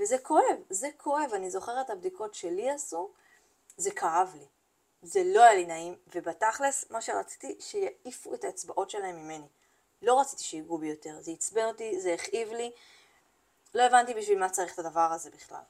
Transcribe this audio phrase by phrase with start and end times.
[0.00, 1.30] וזה כואב, זה כואב.
[1.34, 3.10] אני זוכרת הבדיקות שלי עשו,
[3.76, 4.46] זה כאב לי.
[5.02, 9.46] זה לא היה לי נעים, ובתכלס, מה שרציתי, שיעיפו את האצבעות שלהם ממני.
[10.02, 12.72] לא רציתי שיגעו בי יותר, זה עצבן אותי, זה הכאיב לי.
[13.74, 15.62] לא הבנתי בשביל מה צריך את הדבר הזה בכלל.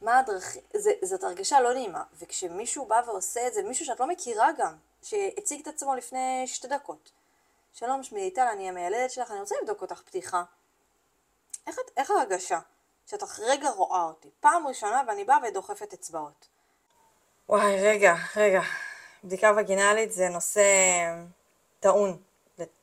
[0.00, 0.62] מה הדרכים,
[1.02, 5.60] זאת הרגשה לא נעימה, וכשמישהו בא ועושה את זה, מישהו שאת לא מכירה גם, שהציג
[5.60, 7.10] את עצמו לפני שתי דקות.
[7.72, 10.44] שלום, שמי ליטל, אני המיילדת שלך, אני רוצה לבדוק אותך פתיחה.
[11.66, 12.58] איך, איך ההרגשה?
[13.06, 16.48] שאת רגע רואה אותי, פעם ראשונה ואני באה ודוחפת אצבעות.
[17.48, 18.60] וואי, רגע, רגע.
[19.24, 20.62] בדיקה וגינלית זה נושא
[21.80, 22.22] טעון,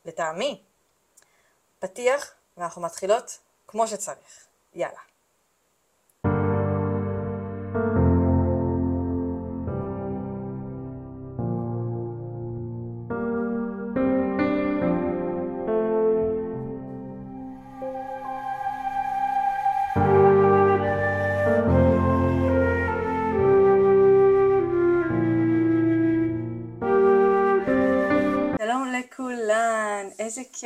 [0.06, 0.64] לטעמי.
[1.80, 4.48] פתיח, ואנחנו מתחילות כמו שצריך.
[4.74, 5.00] יאללה.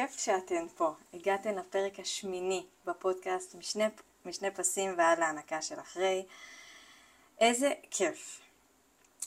[0.08, 0.94] כיף שאתן פה.
[1.14, 3.84] הגעתן לפרק השמיני בפודקאסט משני,
[4.26, 6.26] משני פסים ועד להנקה של אחרי.
[7.40, 8.42] איזה כיף.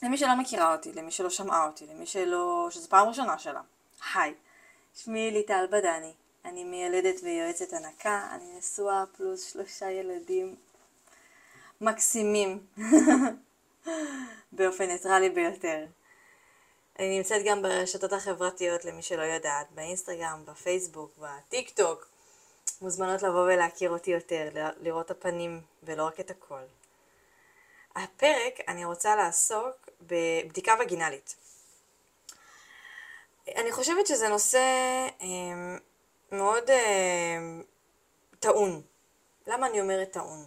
[0.03, 2.69] למי שלא מכירה אותי, למי שלא שמעה אותי, למי שלא...
[2.71, 3.61] שזו פעם ראשונה שלה.
[4.15, 4.35] היי,
[4.95, 6.13] שמי ליטל בדני,
[6.45, 10.57] אני מיילדת ויועצת הנקה, אני נשואה פלוס שלושה ילדים
[11.81, 12.67] מקסימים
[14.53, 15.87] באופן ניטרלי ביותר.
[16.99, 22.09] אני נמצאת גם ברשתות החברתיות למי שלא יודעת, באינסטגרם, בפייסבוק, בטיק טוק.
[22.81, 24.49] מוזמנות לבוא ולהכיר אותי יותר,
[24.81, 26.61] לראות את הפנים ולא רק את הכל.
[27.97, 31.37] הפרק אני רוצה לעסוק בבדיקה וגינלית.
[33.57, 34.59] אני חושבת שזה נושא
[35.21, 35.79] אה,
[36.33, 37.39] מאוד אה,
[38.41, 38.83] טעון.
[39.47, 40.47] למה אני אומרת טעון?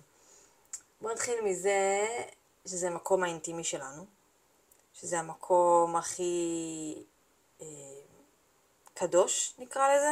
[1.02, 2.08] בואו נתחיל מזה
[2.66, 4.21] שזה המקום האינטימי שלנו.
[4.94, 6.95] שזה המקום הכי
[7.62, 7.66] אה,
[8.94, 10.12] קדוש נקרא לזה.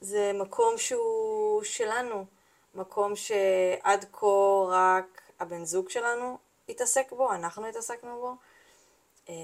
[0.00, 2.24] זה מקום שהוא שלנו,
[2.74, 4.26] מקום שעד כה
[4.68, 6.38] רק הבן זוג שלנו
[6.68, 8.34] התעסק בו, אנחנו התעסקנו בו.
[9.28, 9.34] אה,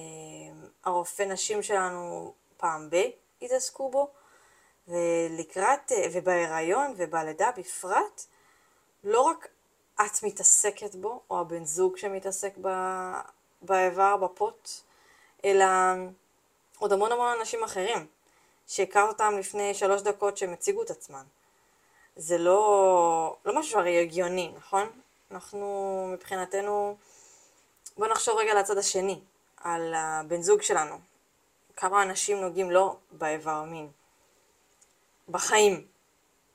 [0.84, 3.10] הרופא נשים שלנו פעם ב-
[3.42, 4.10] התעסקו בו,
[4.88, 8.24] ולקראת, אה, ובהיריון ובלידה בפרט,
[9.04, 9.48] לא רק
[9.94, 12.56] את מתעסקת בו, או הבן זוג שמתעסק
[13.64, 14.70] באיבר, בפוט,
[15.44, 15.64] אלא
[16.78, 18.06] עוד המון המון אנשים אחרים,
[18.66, 21.24] שהכרת אותם לפני שלוש דקות שהם הציגו את עצמם.
[22.16, 24.88] זה לא, לא משהו הרי הגיוני, נכון?
[25.30, 26.96] אנחנו מבחינתנו,
[27.96, 29.20] בוא נחשוב רגע לצד השני,
[29.56, 30.98] על הבן זוג שלנו.
[31.76, 33.88] כמה אנשים נוגעים לו באיבר מין,
[35.28, 35.86] בחיים,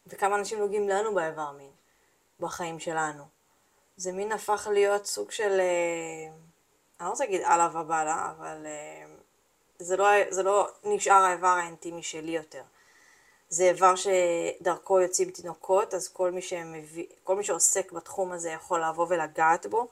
[0.08, 1.72] וכמה אנשים נוגעים לנו באיבר מין,
[2.40, 3.24] בחיים שלנו.
[3.98, 5.62] זה מין הפך להיות סוג של...
[7.02, 9.10] אה, אני לא רוצה להגיד עלה ובאללה, אבל uh,
[9.80, 12.64] זה, לא, זה לא נשאר האיבר האינטימי שלי יותר.
[13.50, 18.84] זה איבר שדרכו יוצאים תינוקות, אז כל מי, שמביא, כל מי שעוסק בתחום הזה יכול
[18.84, 19.88] לבוא ולגעת בו.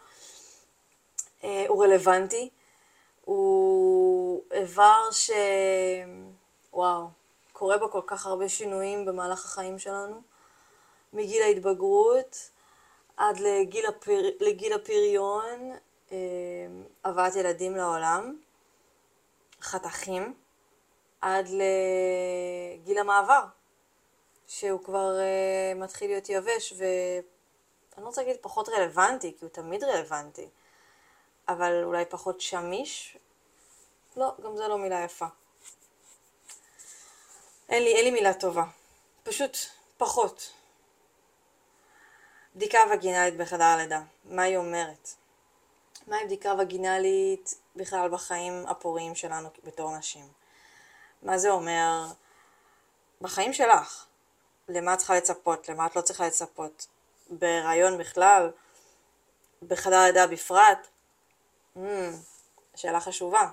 [1.42, 2.50] Uh, הוא רלוונטי,
[3.26, 5.32] הוא איבר ש...
[6.74, 7.08] וואו,
[7.54, 10.22] קורה בו כל כך הרבה שינויים במהלך החיים שלנו,
[11.14, 12.50] מגיל ההתבגרות
[13.18, 14.22] עד לגיל, הפר...
[14.40, 15.78] לגיל הפריון,
[17.04, 18.38] הבאת ילדים לעולם,
[19.62, 20.34] חתכים,
[21.22, 23.46] עד לגיל המעבר,
[24.48, 27.22] שהוא כבר uh, מתחיל להיות יבש, ואני
[27.98, 30.50] לא רוצה להגיד פחות רלוונטי, כי הוא תמיד רלוונטי,
[31.48, 33.18] אבל אולי פחות שמיש?
[34.18, 35.26] לא, גם זה לא מילה יפה.
[37.70, 38.64] אין לי, אין לי מילה טובה.
[39.24, 39.58] פשוט
[39.98, 40.54] פחות.
[42.56, 45.10] בדיקה וגינלית בחדר הלידה, מה היא אומרת?
[46.08, 50.28] מהי בדיקה וגינלית בכלל בחיים הפוריים שלנו בתור נשים?
[51.24, 52.06] מה זה אומר
[53.22, 54.06] בחיים שלך?
[54.70, 55.70] למה את צריכה לצפות?
[55.70, 56.88] למה את לא צריכה לצפות?
[57.30, 58.52] בהיריון בכלל?
[59.68, 60.88] בחדר לידה בפרט?
[61.78, 61.80] Mm,
[62.76, 63.52] שאלה חשובה.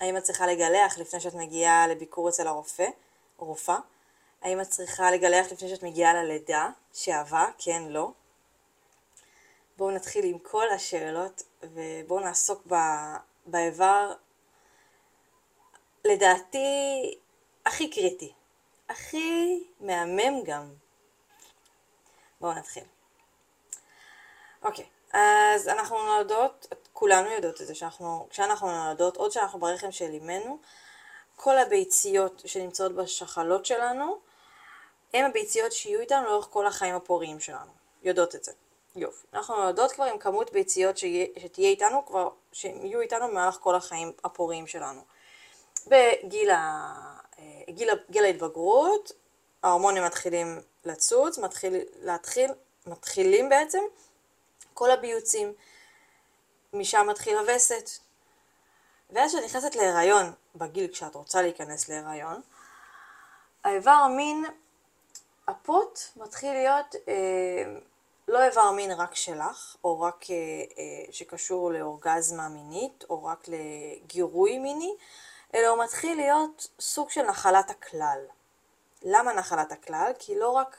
[0.00, 2.86] האם את צריכה לגלח לפני שאת מגיעה לביקור אצל הרופא
[3.38, 3.78] רופאה?
[4.42, 6.68] האם את צריכה לגלח לפני שאת מגיעה ללידה?
[6.92, 7.46] שעבה?
[7.58, 8.10] כן, לא?
[9.76, 12.66] בואו נתחיל עם כל השאלות ובואו נעסוק
[13.46, 14.12] באיבר,
[16.04, 17.18] לדעתי,
[17.66, 18.32] הכי קריטי,
[18.88, 20.74] הכי מהמם גם.
[22.40, 22.84] בואו נתחיל.
[24.62, 30.10] אוקיי, אז אנחנו נולדות, כולנו יודעות את זה, שאנחנו, כשאנחנו נולדות, עוד שאנחנו ברחם של
[30.10, 30.58] אימנו,
[31.36, 34.18] כל הביציות שנמצאות בשחלות שלנו,
[35.14, 37.72] הן הביציות שיהיו איתנו לאורך כל החיים הפוריים שלנו.
[38.02, 38.52] יודעות את זה.
[38.96, 39.26] יופי.
[39.34, 44.12] אנחנו יודעות כבר עם כמות ביציות שתהיה איתנו כבר, שהם יהיו איתנו במהלך כל החיים
[44.24, 45.00] הפוריים שלנו.
[45.86, 46.56] בגיל ה...
[47.38, 49.12] אה, גיל, גיל ההתבגרות,
[49.62, 52.50] ההורמונים מתחילים לצוץ, מתחיל, להתחיל,
[52.86, 53.82] מתחילים בעצם
[54.74, 55.52] כל הביוצים,
[56.72, 57.90] משם מתחיל הווסת.
[59.10, 62.40] ואז כשאת נכנסת להיריון, בגיל כשאת רוצה להיכנס להיריון,
[63.64, 64.44] האיבר המין,
[65.48, 67.78] הפוט מתחיל להיות אה,
[68.28, 70.34] לא איבר מין רק שלך, או רק אה,
[70.78, 74.94] אה, שקשור לאורגזמה מינית, או רק לגירוי מיני,
[75.54, 78.18] אלא הוא מתחיל להיות סוג של נחלת הכלל.
[79.02, 80.12] למה נחלת הכלל?
[80.18, 80.76] כי לא רק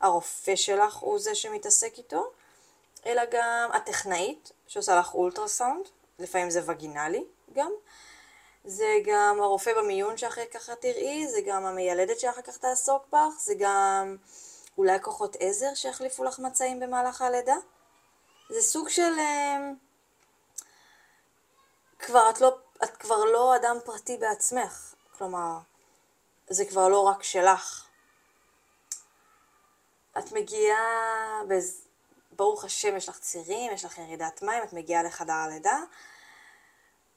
[0.00, 2.30] הרופא שלך הוא זה שמתעסק איתו,
[3.06, 7.72] אלא גם הטכנאית שעושה לך אולטרסאונד, לפעמים זה וגינלי גם,
[8.64, 13.54] זה גם הרופא במיון שאחרי ככה תראי, זה גם המיילדת שאחר כך תעסוק בך, זה
[13.58, 14.16] גם
[14.78, 17.56] אולי כוחות עזר שיחליפו לך מצעים במהלך הלידה.
[18.48, 19.18] זה סוג של...
[19.18, 19.58] אה,
[21.98, 25.58] כבר את לא, את כבר לא אדם פרטי בעצמך, כלומר,
[26.48, 27.86] זה כבר לא רק שלך.
[30.18, 31.82] את מגיעה, בז...
[32.32, 35.78] ברוך השם יש לך צירים, יש לך ירידת מים, את מגיעה לחדר הלידה,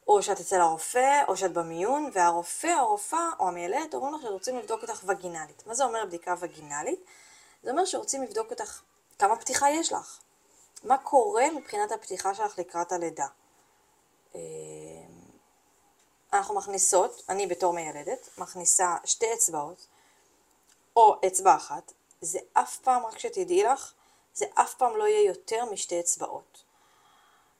[0.07, 4.81] או שאת אצל הרופא, או שאת במיון, והרופא, הרופאה, או המיילדת אומרים לך שרוצים לבדוק
[4.81, 5.67] אותך וגינלית.
[5.67, 6.99] מה זה אומר בדיקה וגינלית?
[7.63, 8.81] זה אומר שרוצים לבדוק אותך
[9.19, 10.19] כמה פתיחה יש לך.
[10.83, 13.27] מה קורה מבחינת הפתיחה שלך לקראת הלידה.
[14.35, 14.41] אה,
[16.33, 19.87] אנחנו מכניסות, אני בתור מיילדת, מכניסה שתי אצבעות,
[20.95, 23.93] או אצבע אחת, זה אף פעם, רק שתדעי לך,
[24.33, 26.63] זה אף פעם לא יהיה יותר משתי אצבעות.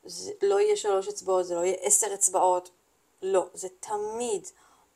[0.04, 2.70] זה לא יהיה שלוש אצבעות, זה לא יהיה עשר אצבעות,
[3.22, 4.48] לא, זה תמיד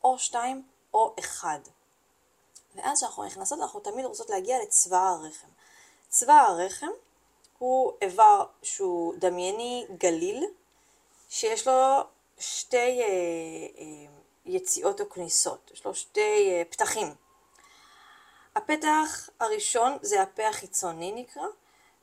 [0.03, 1.59] או שתיים או אחד.
[2.83, 5.47] ואז כשאנחנו נכנסות אנחנו תמיד רוצות להגיע לצבא הרחם.
[6.09, 6.91] צבא הרחם
[7.57, 10.45] הוא איבר שהוא דמייני גליל,
[11.29, 12.01] שיש לו
[12.39, 13.05] שתי אה,
[13.77, 14.11] אה,
[14.45, 17.15] יציאות או כניסות, יש לו שתי אה, פתחים.
[18.55, 21.45] הפתח הראשון זה הפה החיצוני נקרא,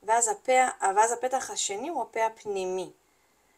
[0.03, 0.53] ואז, הפה,
[0.97, 2.91] ואז הפתח השני הוא הפה הפנימי.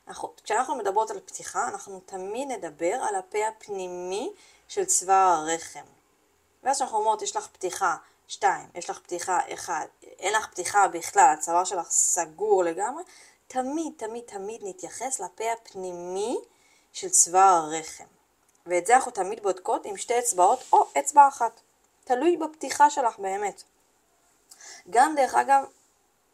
[0.08, 4.32] אנחנו, כשאנחנו מדברות על פתיחה, אנחנו תמיד נדבר על הפה הפנימי
[4.68, 6.01] של צבא הרחם.
[6.62, 7.96] ואז כשאנחנו אומרות, יש לך פתיחה
[8.28, 13.02] שתיים, יש לך פתיחה אחד, אין לך פתיחה בכלל, הצוואר שלך סגור לגמרי,
[13.46, 16.38] תמיד, תמיד, תמיד נתייחס לפה הפנימי
[16.92, 18.04] של צבא הרחם.
[18.66, 21.60] ואת זה אנחנו תמיד בודקות עם שתי אצבעות או אצבע אחת.
[22.04, 23.62] תלוי בפתיחה שלך באמת.
[24.90, 25.64] גם דרך אגב,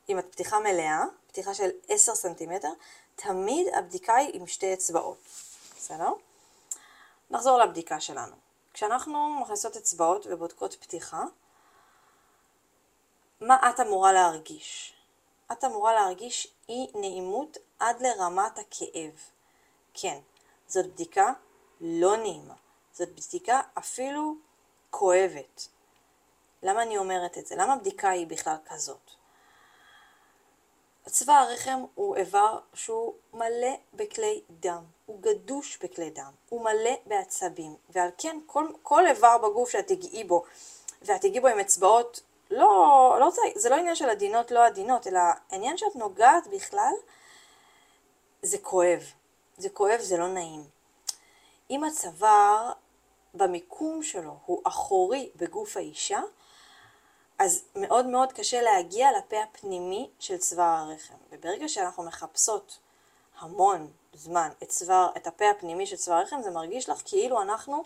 [0.09, 2.71] אם את פתיחה מלאה, פתיחה של 10 סנטימטר,
[3.17, 5.19] תמיד הבדיקה היא עם שתי אצבעות.
[5.77, 6.11] בסדר?
[7.31, 8.48] נחזור לבדיקה שלנו.
[8.79, 11.25] כשאנחנו מכניסות אצבעות ובודקות פתיחה,
[13.41, 14.95] מה את אמורה להרגיש?
[15.53, 19.13] את אמורה להרגיש אי נעימות עד לרמת הכאב.
[19.95, 20.19] כן,
[20.69, 21.33] זאת בדיקה
[21.81, 22.55] לא נעימה.
[22.93, 24.37] זאת בדיקה אפילו
[24.91, 25.69] כואבת.
[26.63, 27.57] למה אני אומרת את זה?
[27.57, 29.11] למה הבדיקה היא בכלל כזאת?
[31.07, 37.77] צבא הרחם הוא איבר שהוא מלא בכלי דם, הוא גדוש בכלי דם, הוא מלא בעצבים,
[37.91, 40.45] ועל כן כל, כל איבר בגוף שאת תגעי בו,
[41.03, 42.21] ואת תגעי בו עם אצבעות,
[42.51, 45.21] לא, לא זה, לא עניין של עדינות לא עדינות, אלא
[45.51, 46.93] העניין שאת נוגעת בכלל,
[48.43, 49.03] זה כואב.
[49.59, 50.65] זה כואב, זה לא נעים.
[51.71, 52.73] אם הצוואר
[53.35, 56.21] במיקום שלו הוא אחורי בגוף האישה,
[57.39, 61.15] אז מאוד מאוד קשה להגיע לפה הפנימי של צוואר הרחם.
[61.31, 62.79] וברגע שאנחנו מחפשות
[63.39, 67.85] המון זמן את, צוואר, את הפה הפנימי של צוואר הרחם, זה מרגיש לך כאילו אנחנו,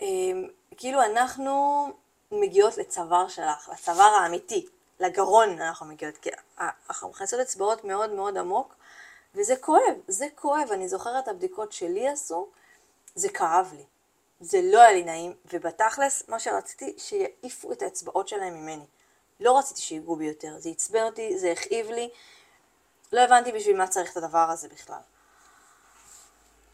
[0.00, 1.86] אמ, כאילו אנחנו
[2.32, 4.66] מגיעות לצוואר שלך, לצוואר האמיתי,
[5.00, 8.74] לגרון אנחנו מגיעות, כי אנחנו מכניסות אצבעות מאוד מאוד עמוק,
[9.34, 10.68] וזה כואב, זה כואב.
[10.72, 12.48] אני זוכרת הבדיקות שלי עשו,
[13.14, 13.84] זה כאב לי.
[14.40, 18.84] זה לא היה לי נעים, ובתכלס, מה שרציתי, שיעיפו את האצבעות שלהם ממני.
[19.40, 22.10] לא רציתי שיגעו בי יותר, זה עצבן אותי, זה הכאיב לי,
[23.12, 25.00] לא הבנתי בשביל מה צריך את הדבר הזה בכלל.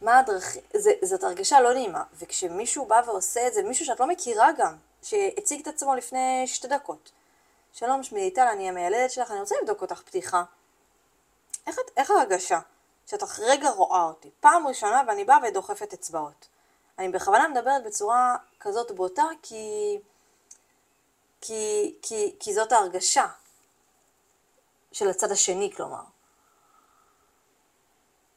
[0.00, 0.62] מה הדרכים,
[1.02, 5.60] זאת הרגשה לא נעימה, וכשמישהו בא ועושה את זה, מישהו שאת לא מכירה גם, שהציג
[5.60, 7.10] את עצמו לפני שתי דקות.
[7.72, 10.44] שלום, שמי ליטל, אני המיילדת שלך, אני רוצה לבדוק אותך פתיחה.
[11.66, 12.60] איך, איך ההרגשה?
[13.06, 16.48] שאת רגע רואה אותי, פעם ראשונה ואני באה ודוחפת אצבעות.
[16.98, 19.98] אני בכוונה מדברת בצורה כזאת בוטה כי,
[21.40, 23.26] כי, כי, כי זאת ההרגשה
[24.92, 26.02] של הצד השני, כלומר.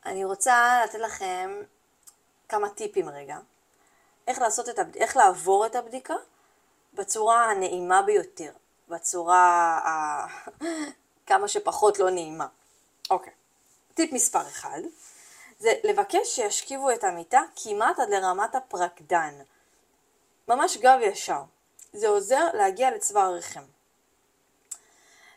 [0.07, 1.61] אני רוצה לתת לכם
[2.49, 3.37] כמה טיפים רגע,
[4.27, 4.95] איך, לעשות את הבד...
[4.95, 6.15] איך לעבור את הבדיקה
[6.93, 8.51] בצורה הנעימה ביותר.
[8.87, 10.27] בצורה ה...
[11.27, 12.47] כמה שפחות לא נעימה.
[13.09, 13.33] אוקיי.
[13.93, 14.79] טיפ מספר אחד,
[15.59, 19.33] זה לבקש שישכיבו את המיטה כמעט עד לרמת הפרקדן.
[20.47, 21.41] ממש גב ישר.
[21.93, 23.63] זה עוזר להגיע לצבא הרחם.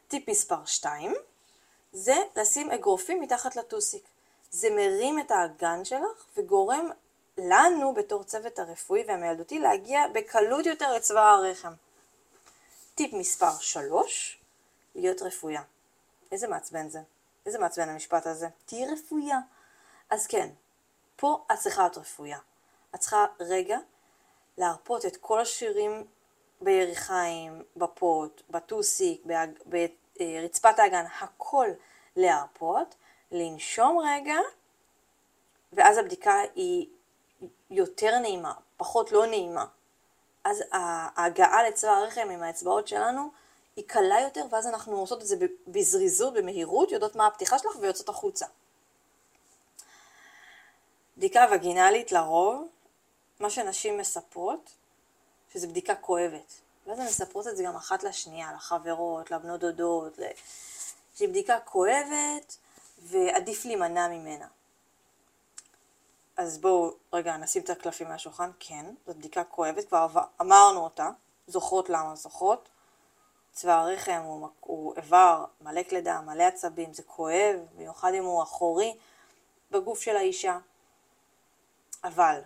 [0.09, 1.15] טיפ מספר 2
[1.93, 4.05] זה לשים אגרופים מתחת לטוסיק.
[4.51, 6.91] זה מרים את האגן שלך וגורם
[7.39, 11.73] לנו בתור צוות הרפואי והמילדותי להגיע בקלות יותר לצבא הרחם.
[12.95, 14.41] טיפ מספר 3
[14.95, 15.63] להיות רפויה.
[16.33, 17.01] איזה מעצבן זה.
[17.47, 18.49] איזה מעצבן המשפט הזה.
[18.65, 19.39] תהיי רפויה.
[20.11, 20.49] אז כן,
[21.17, 22.39] פה את צריכה להיות רפויה.
[22.95, 23.79] את צריכה רגע
[24.59, 26.05] להרפות את כל השירים
[26.61, 29.23] ביריחיים, בפוט, בטוסיק,
[29.67, 31.67] ברצפת האגן, הכל
[32.17, 32.95] להרפות,
[33.33, 34.37] לנשום רגע,
[35.73, 36.87] ואז הבדיקה היא
[37.71, 39.67] יותר נעימה, פחות לא נעימה.
[40.45, 43.31] אז ההגעה לצבא הרחם עם האצבעות שלנו
[43.77, 48.09] היא קלה יותר, ואז אנחנו עושות את זה בזריזות, במהירות, יודעות מה הפתיחה שלך ויוצאות
[48.09, 48.47] החוצה.
[51.17, 52.69] בדיקה וגינלית לרוב,
[53.41, 54.71] מה שנשים מספרות,
[55.53, 56.61] שזה בדיקה כואבת.
[56.87, 60.23] ואז הן מספרות את זה גם אחת לשנייה, לחברות, לבנות דודות, ל...
[61.15, 62.57] שהיא בדיקה כואבת
[63.01, 64.47] ועדיף להימנע ממנה.
[66.37, 70.07] אז בואו רגע נשים את הקלפים מהשולחן, כן, זו בדיקה כואבת, כבר
[70.41, 71.11] אמרנו אותה,
[71.47, 72.69] זוכרות למה זוכרות.
[73.53, 78.97] צבא הרחם הוא, הוא איבר מלא כלידה, מלא עצבים, זה כואב, במיוחד אם הוא אחורי
[79.71, 80.59] בגוף של האישה.
[82.05, 82.41] אבל,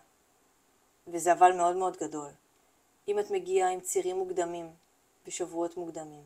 [1.07, 2.31] וזה אבל מאוד מאוד גדול,
[3.09, 4.73] אם את מגיעה עם צירים מוקדמים
[5.27, 6.25] בשבועות מוקדמים,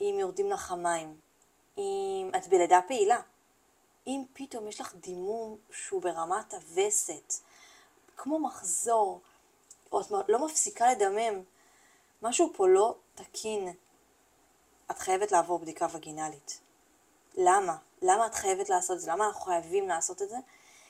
[0.00, 1.16] אם יורדים לך המים,
[1.78, 3.20] אם את בלידה פעילה,
[4.06, 7.34] אם פתאום יש לך דימום שהוא ברמת הווסת,
[8.16, 9.20] כמו מחזור,
[9.92, 11.42] או את לא מפסיקה לדמם,
[12.22, 13.74] משהו פה לא תקין.
[14.90, 16.60] את חייבת לעבור בדיקה וגינלית.
[17.34, 17.76] למה?
[18.02, 19.10] למה את חייבת לעשות את זה?
[19.10, 20.36] למה אנחנו חייבים לעשות את זה?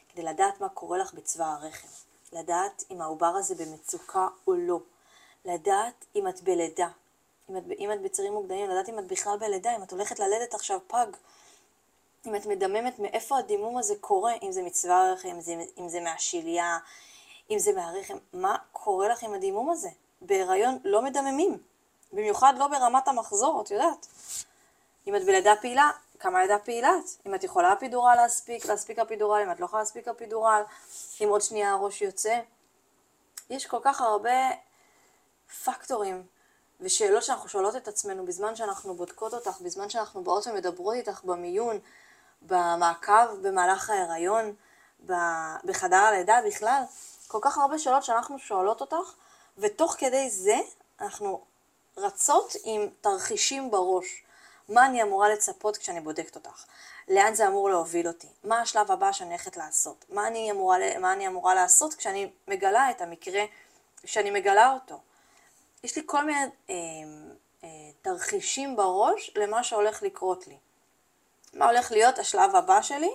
[0.08, 1.88] כדי לדעת מה קורה לך בצבא הרחם.
[2.32, 4.80] לדעת אם העובר הזה במצוקה או לא.
[5.44, 6.88] לדעת אם את בלידה.
[7.50, 10.54] אם את, אם את בצירים מוקדמים, לדעת אם את בכלל בלידה, אם את הולכת ללדת
[10.54, 11.06] עכשיו פג.
[12.26, 16.78] אם את מדממת מאיפה הדימום הזה קורה, אם זה מצבא הרחם, אם אם זה מהשליה,
[17.50, 19.88] אם זה מהרחם, מה קורה לך עם הדימום הזה?
[20.20, 21.58] בהיריון לא מדממים,
[22.12, 24.06] במיוחד לא ברמת המחזור, את יודעת.
[25.06, 27.26] אם את בלידה פעילה, כמה לידה פעילה את?
[27.26, 30.62] אם את יכולה אפידורל להספיק, להספיק אפידורל, אם את לא יכולה להספיק אפידורל,
[31.20, 32.40] אם עוד שנייה הראש יוצא.
[33.50, 34.50] יש כל כך הרבה
[35.64, 36.26] פקטורים
[36.80, 41.78] ושאלות שאנחנו שואלות את עצמנו בזמן שאנחנו בודקות אותך, בזמן שאנחנו באות ומדברות איתך במיון,
[42.46, 44.54] במעקב במהלך ההיריון,
[45.64, 46.82] בחדר הלידה בכלל,
[47.28, 49.14] כל כך הרבה שאלות שאנחנו שואלות אותך,
[49.58, 50.56] ותוך כדי זה
[51.00, 51.44] אנחנו
[51.96, 54.22] רצות עם תרחישים בראש.
[54.68, 56.64] מה אני אמורה לצפות כשאני בודקת אותך?
[57.08, 58.28] לאן זה אמור להוביל אותי?
[58.44, 60.04] מה השלב הבא שאני הולכת לעשות?
[60.08, 63.44] מה אני אמורה, מה אני אמורה לעשות כשאני מגלה את המקרה,
[64.02, 65.00] כשאני מגלה אותו?
[65.84, 66.74] יש לי כל מיני אה,
[67.64, 67.68] אה,
[68.02, 70.56] תרחישים בראש למה שהולך לקרות לי.
[71.54, 73.10] מה הולך להיות השלב הבא שלי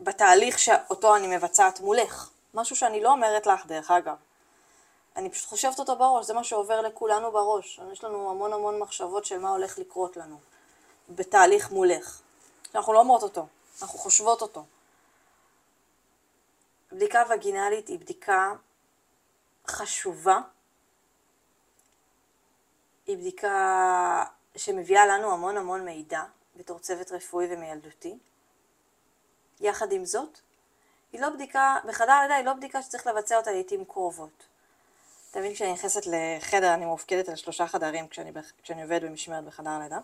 [0.00, 2.30] בתהליך שאותו אני מבצעת מולך.
[2.54, 4.16] משהו שאני לא אומרת לך, דרך אגב.
[5.16, 7.80] אני פשוט חושבת אותו בראש, זה מה שעובר לכולנו בראש.
[7.92, 10.38] יש לנו המון המון מחשבות של מה הולך לקרות לנו
[11.08, 12.20] בתהליך מולך.
[12.74, 13.46] אנחנו לא אומרות אותו,
[13.82, 14.64] אנחנו חושבות אותו.
[16.92, 18.52] בדיקה וגינלית היא בדיקה
[19.66, 20.40] חשובה,
[23.06, 24.24] היא בדיקה
[24.56, 26.22] שמביאה לנו המון המון מידע
[26.56, 28.18] בתור צוות רפואי ומילדותי.
[29.60, 30.38] יחד עם זאת,
[31.12, 34.46] היא לא בדיקה, בחדר הלידה היא לא בדיקה שצריך לבצע אותה לעיתים קרובות.
[35.30, 38.32] תמיד כשאני נכנסת לחדר, אני מופקדת על שלושה חדרים כשאני,
[38.62, 39.98] כשאני עובדת במשמרת בחדר הלידה.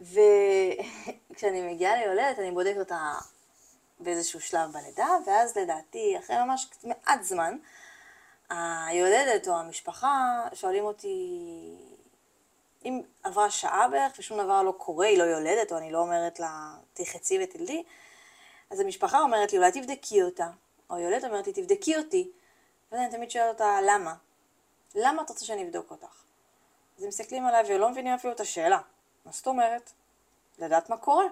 [0.00, 3.12] וכשאני מגיעה ליולדת, אני בודקת אותה
[4.00, 7.56] באיזשהו שלב בלידה, ואז לדעתי, אחרי ממש מעט זמן,
[8.50, 11.38] היולדת או המשפחה שואלים אותי,
[12.84, 16.40] אם עברה שעה בערך ושום דבר לא קורה, היא לא יולדת, או אני לא אומרת
[16.40, 17.82] לה, תחצי ותלדי,
[18.70, 20.48] אז המשפחה אומרת לי, אולי תבדקי אותה,
[20.90, 22.30] או היולדת אומרת לי, תבדקי אותי,
[22.92, 24.14] ואז אני תמיד שואלת אותה, למה?
[24.94, 26.22] למה את רוצה שאני אבדוק אותך?
[26.96, 28.78] אז הם מסתכלים עליי ולא מבינים אפילו את השאלה.
[29.24, 29.92] מה זאת אומרת?
[30.58, 31.24] לדעת מה קורה.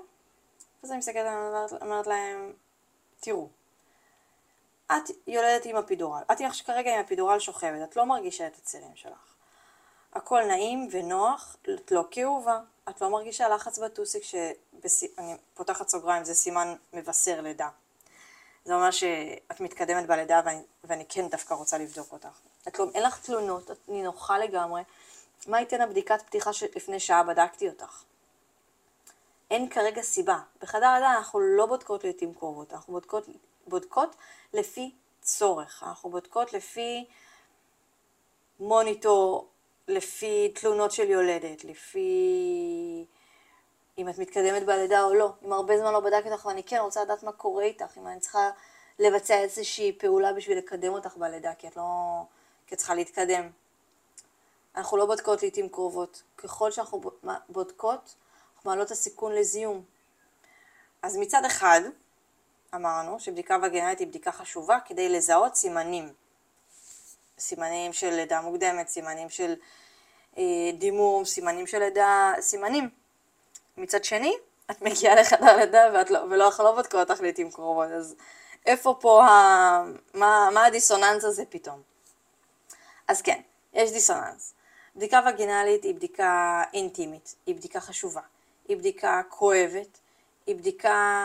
[0.82, 1.26] אז אני מסתכלת
[1.72, 2.52] ואומרת להם,
[3.20, 3.48] תראו,
[4.86, 9.34] את יולדת עם הפידורל, את כרגע עם הפידורל שוכבת, את לא מרגישה את הצירים שלך.
[10.12, 16.34] הכל נעים ונוח, את לא כאובה, את לא מרגישה לחץ בטוסיק, שאני פותחת סוגריים, זה
[16.34, 17.68] סימן מבשר לידה.
[18.64, 22.40] זה אומר שאת מתקדמת בלידה ואני, ואני כן דווקא רוצה לבדוק אותך.
[22.68, 24.82] את לא, אין לך תלונות, את נינוחה לגמרי,
[25.46, 28.02] מה ייתן הבדיקת פתיחה שלפני שעה בדקתי אותך?
[29.50, 30.38] אין כרגע סיבה.
[30.62, 33.26] בחדר הלידה אנחנו לא בודקות לעיתים קרובות, אנחנו בודקות,
[33.66, 34.16] בודקות
[34.52, 37.04] לפי צורך, אנחנו בודקות לפי
[38.60, 39.48] מוניטור,
[39.90, 43.06] לפי תלונות של יולדת, לפי
[43.98, 45.32] אם את מתקדמת בלידה או לא.
[45.44, 48.20] אם הרבה זמן לא בדקתי אותך ואני כן רוצה לדעת מה קורה איתך, אם אני
[48.20, 48.50] צריכה
[48.98, 52.22] לבצע איזושהי פעולה בשביל לקדם אותך בלידה, כי את לא...
[52.66, 53.50] כי את צריכה להתקדם.
[54.76, 56.22] אנחנו לא בודקות לעיתים קרובות.
[56.36, 57.00] ככל שאנחנו
[57.48, 58.14] בודקות,
[58.54, 59.84] אנחנו מעלות הסיכון לזיהום.
[61.02, 61.80] אז מצד אחד,
[62.74, 66.12] אמרנו שבדיקה וגנלית היא בדיקה חשובה כדי לזהות סימנים.
[67.40, 69.54] סימנים של לידה מוקדמת, סימנים של
[70.38, 72.88] אה, דימום, סימנים של לידה, סימנים.
[73.76, 74.34] מצד שני,
[74.70, 78.14] את מגיעה לחדר לידה ואת לא, ולא, אנחנו לא בודקות אותך לעיתים קרובות, אז
[78.66, 81.82] איפה פה, ה, מה, מה הדיסוננס הזה פתאום?
[83.08, 83.40] אז כן,
[83.72, 84.54] יש דיסוננס.
[84.96, 88.20] בדיקה וגינלית היא בדיקה אינטימית, היא בדיקה חשובה,
[88.68, 89.98] היא בדיקה כואבת,
[90.46, 91.16] היא בדיקה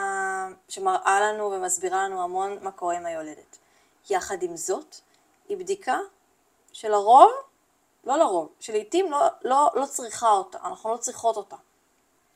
[0.69, 3.57] שמראה לנו ומסבירה לנו המון מה קורה עם היולדת.
[4.09, 4.95] יחד עם זאת,
[5.49, 5.99] היא בדיקה
[6.73, 7.31] שלרוב,
[8.03, 11.55] לא לרוב, שלעיתים לא, לא, לא צריכה אותה, אנחנו לא צריכות אותה.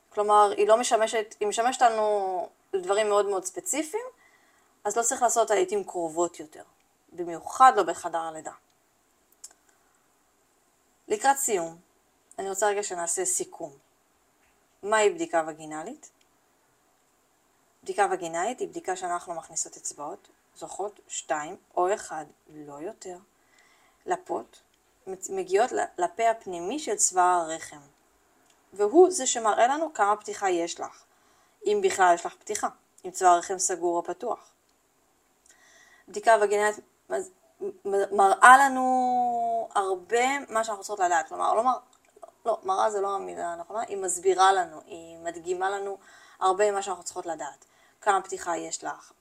[0.08, 4.04] כלומר, היא לא משמשת, היא משמשת לנו לדברים מאוד מאוד ספציפיים,
[4.84, 6.62] אז לא צריך לעשות אותה לעיתים קרובות יותר,
[7.12, 8.52] במיוחד לא בחדר הלידה.
[11.08, 11.76] לקראת סיום,
[12.38, 13.72] אני רוצה רגע שנעשה סיכום.
[14.82, 16.10] מהי בדיקה וגינלית?
[17.82, 20.28] בדיקה וגינלית היא בדיקה שאנחנו מכניסות אצבעות,
[20.60, 23.16] זוכות שתיים או אחד, לא יותר,
[24.06, 24.62] לפות,
[25.30, 27.80] מגיעות לפה הפנימי של צוואר הרחם.
[28.72, 31.04] והוא זה שמראה לנו כמה פתיחה יש לך,
[31.66, 32.68] אם בכלל יש לך פתיחה,
[33.04, 34.52] אם צוואר הרחם סגור או פתוח.
[36.08, 36.76] בדיקה וגינלית
[38.12, 41.78] מראה לנו הרבה מה שאנחנו רוצות לדעת, כלומר, לא, מר...
[42.44, 45.98] לא, מראה זה לא המילה הנכונה, היא מסבירה לנו, היא מדגימה לנו
[46.40, 47.64] הרבה ממה שאנחנו צריכות לדעת.
[48.00, 49.12] כמה פתיחה יש לך,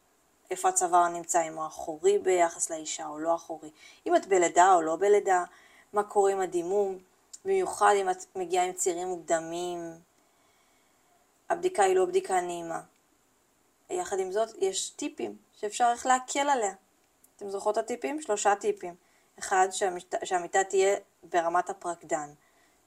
[0.52, 3.72] איפה הצוואר נמצא, אם הוא אחורי ביחס לאישה או לא אחורי,
[4.06, 5.44] אם את בלידה או לא בלידה,
[5.94, 6.98] מה קורה עם הדימום,
[7.46, 9.80] במיוחד אם את מגיעה עם צירים מוקדמים.
[11.50, 12.82] הבדיקה היא לא בדיקה נעימה.
[13.90, 16.74] יחד עם זאת, יש טיפים שאפשר איך להקל עליה.
[17.36, 18.22] אתם זוכרות את הטיפים?
[18.22, 18.96] שלושה טיפים.
[19.40, 22.30] אחד, שהמיטה, שהמיטה תהיה ברמת הפרקדן.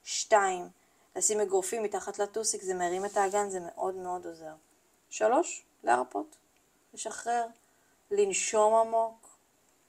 [0.03, 0.69] שתיים,
[1.15, 4.53] לשים אגרופים מתחת לטוסיק, זה מרים את האגן, זה מאוד מאוד עוזר.
[5.09, 6.35] שלוש, להרפות,
[6.93, 7.45] לשחרר,
[8.11, 9.37] לנשום עמוק,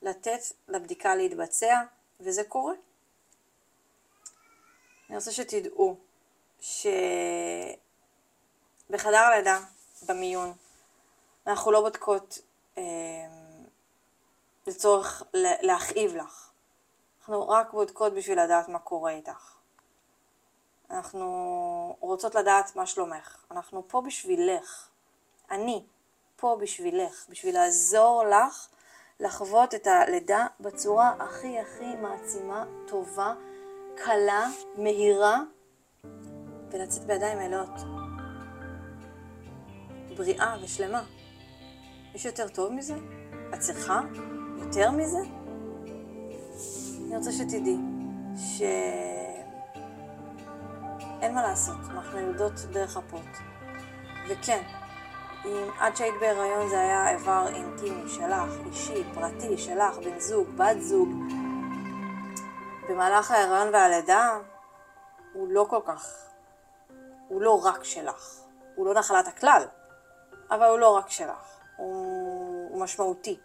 [0.02, 1.80] לתת לבדיקה להתבצע,
[2.20, 2.74] וזה קורה.
[5.08, 5.96] אני רוצה שתדעו
[6.60, 7.78] שבחדר
[9.18, 9.58] הלידה,
[10.08, 10.52] במיון,
[11.46, 12.38] אנחנו לא בודקות
[12.78, 12.82] אה,
[14.66, 15.22] לצורך
[15.62, 16.50] להכאיב לך.
[17.20, 19.54] אנחנו רק בודקות בשביל לדעת מה קורה איתך.
[20.90, 23.44] אנחנו רוצות לדעת מה שלומך.
[23.50, 24.88] אנחנו פה בשבילך.
[25.50, 25.84] אני
[26.44, 28.68] פה בשבילך, בשביל לעזור לך
[29.20, 33.35] לחוות את הלידה בצורה הכי הכי מעצימה, טובה,
[33.96, 34.46] קלה,
[34.78, 35.40] מהירה,
[36.70, 37.80] ולצאת בידיים מלאות.
[40.16, 41.02] בריאה ושלמה.
[42.14, 42.94] יש יותר טוב מזה?
[43.54, 44.00] את צריכה?
[44.59, 45.20] יותר מזה?
[47.07, 47.76] אני רוצה שתדעי
[48.37, 49.44] שאין
[51.35, 53.28] מה לעשות, אנחנו יולדות דרך הפות.
[54.28, 54.83] וכן,
[55.44, 60.80] אם עד שהיית בהיריון זה היה איבר אינטימי שלך, אישי, פרטי, שלך, בן זוג, בת
[60.80, 61.09] זוג,
[62.88, 64.38] במהלך ההיריון והלידה
[65.33, 66.07] הוא לא כל כך,
[67.28, 68.40] הוא לא רק שלך.
[68.74, 69.66] הוא לא נחלת הכלל,
[70.50, 71.59] אבל הוא לא רק שלך.
[71.76, 73.40] הוא, הוא משמעותי.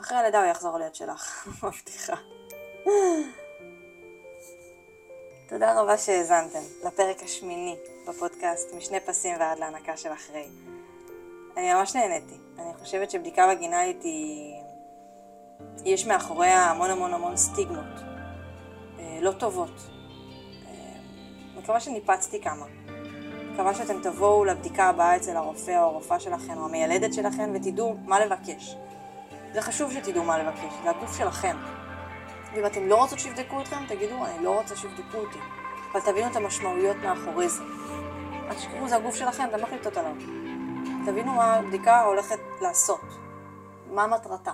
[0.00, 2.16] אחרי הלידה הוא יחזור להיות שלך, מבטיחה.
[5.48, 7.76] תודה רבה שהאזנתם לפרק השמיני
[8.08, 10.48] בפודקאסט משני פסים ועד להנקה של אחרי.
[11.56, 12.34] אני ממש נהניתי.
[12.58, 14.54] אני חושבת שבדיקה וגינלית היא...
[15.84, 18.00] יש מאחוריה המון המון המון סטיגמות
[18.98, 19.70] אה, לא טובות.
[20.66, 21.00] אה,
[21.56, 22.66] מקווה שניפצתי כמה.
[23.52, 28.26] מקווה שאתם תבואו לבדיקה הבאה אצל הרופא או הרופאה שלכם או המיילדת שלכם ותדעו מה
[28.26, 28.76] לבקש.
[29.54, 31.56] זה חשוב שתדעו מה לבקש, זה הגוף שלכם.
[32.54, 35.38] ואם אתם לא רוצות שיבדקו אתכם, תגידו, אני לא רוצה שיבדקו אותי.
[35.92, 37.62] אבל תבינו את המשמעויות מאחורי זה.
[38.48, 40.14] אל תשכחו, זה הגוף שלכם, אתם לא מחליטות עליו.
[41.06, 43.00] תבינו מה הבדיקה הולכת לעשות.
[43.86, 44.52] מה מטרתה.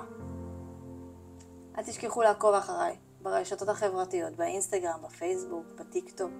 [1.79, 6.31] אל תשכחו לעקוב אחריי ברשתות החברתיות, באינסטגרם, בפייסבוק, בטיק טוק.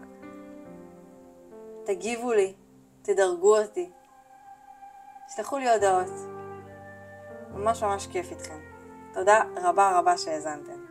[1.85, 2.55] תגיבו לי,
[3.03, 3.91] תדרגו אותי,
[5.29, 6.13] שלחו לי הודעות.
[7.55, 8.59] ממש ממש כיף איתכם.
[9.13, 10.90] תודה רבה רבה שהאזנתם.